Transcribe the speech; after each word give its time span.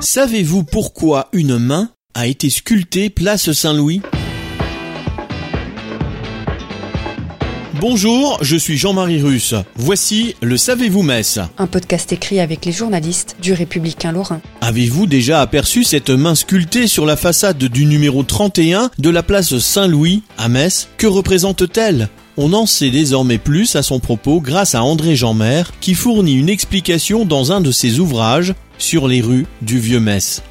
Savez-vous 0.00 0.64
pourquoi 0.64 1.28
une 1.32 1.58
main 1.58 1.90
a 2.14 2.26
été 2.26 2.50
sculptée 2.50 3.10
place 3.10 3.52
Saint-Louis? 3.52 4.02
Bonjour, 7.80 8.38
je 8.40 8.56
suis 8.56 8.76
Jean-Marie 8.76 9.20
Russe. 9.20 9.54
Voici 9.76 10.36
le 10.40 10.56
Savez-vous 10.56 11.02
Metz 11.02 11.38
Un 11.58 11.66
podcast 11.66 12.12
écrit 12.12 12.40
avec 12.40 12.64
les 12.64 12.72
journalistes 12.72 13.36
du 13.42 13.52
Républicain 13.52 14.12
Lorrain. 14.12 14.40
Avez-vous 14.60 15.06
déjà 15.06 15.40
aperçu 15.40 15.84
cette 15.84 16.10
main 16.10 16.34
sculptée 16.34 16.86
sur 16.86 17.04
la 17.04 17.16
façade 17.16 17.58
du 17.58 17.84
numéro 17.84 18.22
31 18.22 18.90
de 18.98 19.10
la 19.10 19.22
place 19.22 19.58
Saint-Louis 19.58 20.22
à 20.38 20.48
Metz? 20.48 20.88
Que 20.98 21.06
représente-t-elle? 21.06 22.08
On 22.36 22.52
en 22.52 22.66
sait 22.66 22.90
désormais 22.90 23.38
plus 23.38 23.76
à 23.76 23.82
son 23.82 24.00
propos 24.00 24.40
grâce 24.40 24.74
à 24.74 24.82
André 24.82 25.16
Jeanmer 25.16 25.64
qui 25.80 25.94
fournit 25.94 26.34
une 26.34 26.48
explication 26.48 27.24
dans 27.24 27.52
un 27.52 27.60
de 27.60 27.70
ses 27.70 28.00
ouvrages 28.00 28.54
sur 28.78 29.08
les 29.08 29.20
rues 29.20 29.46
du 29.62 29.78
Vieux 29.78 30.00
Metz. 30.00 30.42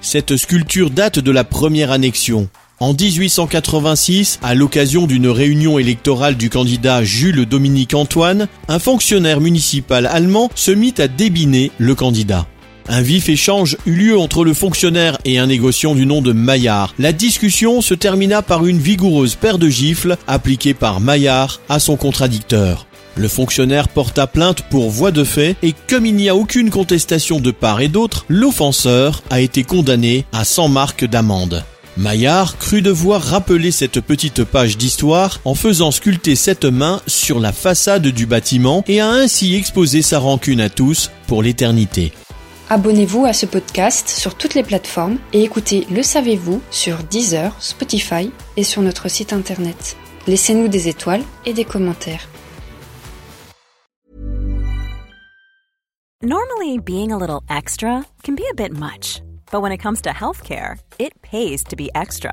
Cette 0.00 0.36
sculpture 0.36 0.90
date 0.90 1.18
de 1.18 1.30
la 1.30 1.44
première 1.44 1.92
annexion. 1.92 2.48
En 2.80 2.94
1886, 2.94 4.40
à 4.42 4.56
l'occasion 4.56 5.06
d'une 5.06 5.28
réunion 5.28 5.78
électorale 5.78 6.36
du 6.36 6.50
candidat 6.50 7.04
Jules 7.04 7.46
Dominique 7.46 7.94
Antoine, 7.94 8.48
un 8.66 8.80
fonctionnaire 8.80 9.40
municipal 9.40 10.06
allemand 10.06 10.50
se 10.56 10.72
mit 10.72 10.94
à 10.98 11.06
débiner 11.06 11.70
le 11.78 11.94
candidat. 11.94 12.48
Un 12.88 13.02
vif 13.02 13.28
échange 13.28 13.76
eut 13.86 13.94
lieu 13.94 14.18
entre 14.18 14.44
le 14.44 14.54
fonctionnaire 14.54 15.18
et 15.24 15.38
un 15.38 15.46
négociant 15.46 15.94
du 15.94 16.04
nom 16.04 16.20
de 16.20 16.32
Maillard. 16.32 16.94
La 16.98 17.12
discussion 17.12 17.80
se 17.80 17.94
termina 17.94 18.42
par 18.42 18.66
une 18.66 18.78
vigoureuse 18.78 19.34
paire 19.36 19.58
de 19.58 19.68
gifles 19.68 20.16
appliquée 20.26 20.74
par 20.74 21.00
Maillard 21.00 21.60
à 21.68 21.78
son 21.78 21.96
contradicteur. 21.96 22.86
Le 23.16 23.28
fonctionnaire 23.28 23.88
porta 23.88 24.26
plainte 24.26 24.62
pour 24.70 24.90
voie 24.90 25.10
de 25.10 25.24
fait 25.24 25.56
et 25.62 25.74
comme 25.88 26.06
il 26.06 26.14
n'y 26.14 26.28
a 26.28 26.36
aucune 26.36 26.70
contestation 26.70 27.40
de 27.40 27.50
part 27.50 27.80
et 27.80 27.88
d'autre, 27.88 28.24
l'offenseur 28.28 29.22
a 29.30 29.40
été 29.40 29.64
condamné 29.64 30.24
à 30.32 30.44
100 30.44 30.68
marques 30.68 31.04
d'amende. 31.04 31.64
Maillard 31.98 32.56
crut 32.56 32.82
devoir 32.82 33.22
rappeler 33.22 33.70
cette 33.70 34.00
petite 34.00 34.44
page 34.44 34.78
d'histoire 34.78 35.40
en 35.44 35.54
faisant 35.54 35.90
sculpter 35.90 36.36
cette 36.36 36.64
main 36.64 37.02
sur 37.06 37.38
la 37.38 37.52
façade 37.52 38.06
du 38.06 38.24
bâtiment 38.24 38.82
et 38.88 39.00
a 39.00 39.10
ainsi 39.10 39.54
exposé 39.54 40.00
sa 40.00 40.18
rancune 40.18 40.62
à 40.62 40.70
tous 40.70 41.10
pour 41.26 41.42
l'éternité. 41.42 42.12
Abonnez-vous 42.74 43.26
à 43.26 43.34
ce 43.34 43.44
podcast 43.44 44.08
sur 44.08 44.34
toutes 44.34 44.54
les 44.54 44.62
plateformes 44.62 45.18
et 45.34 45.42
écoutez 45.42 45.86
Le 45.90 46.02
Savez-vous 46.02 46.62
sur 46.70 47.02
Deezer, 47.02 47.54
Spotify 47.60 48.30
et 48.56 48.64
sur 48.64 48.80
notre 48.80 49.10
site 49.10 49.34
internet. 49.34 49.94
Laissez-nous 50.26 50.68
des 50.68 50.88
étoiles 50.88 51.22
et 51.44 51.52
des 51.52 51.66
commentaires. 51.66 52.26
Normally, 56.22 56.78
being 56.78 57.12
a 57.12 57.18
little 57.18 57.42
extra 57.50 58.06
can 58.24 58.34
be 58.34 58.44
a 58.50 58.54
bit 58.54 58.72
much, 58.72 59.20
but 59.52 59.60
when 59.60 59.70
it 59.70 59.82
comes 59.82 60.00
to 60.00 60.08
healthcare, 60.08 60.78
it 60.98 61.12
pays 61.20 61.62
to 61.64 61.76
be 61.76 61.90
extra. 61.94 62.32